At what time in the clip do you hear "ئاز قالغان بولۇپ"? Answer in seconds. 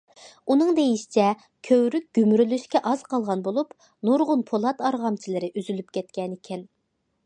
2.93-3.77